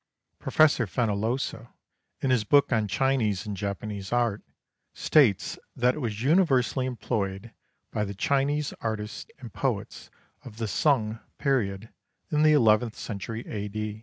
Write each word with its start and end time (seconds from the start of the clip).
Professor 0.39 0.87
Fenollosa, 0.87 1.69
in 2.21 2.31
his 2.31 2.43
book 2.43 2.73
on 2.73 2.87
Chinese 2.87 3.45
and 3.45 3.55
Japanese 3.55 4.11
art, 4.11 4.41
states 4.95 5.59
that 5.75 5.93
it 5.93 5.99
was 5.99 6.23
universally 6.23 6.87
employed 6.87 7.51
by 7.91 8.03
the 8.03 8.15
Chinese 8.15 8.73
artists 8.81 9.27
and 9.37 9.53
poets 9.53 10.09
of 10.43 10.57
the 10.57 10.67
Sung 10.67 11.19
period 11.37 11.89
in 12.31 12.41
the 12.41 12.53
eleventh 12.53 12.95
century 12.97 13.43
A. 13.45 13.69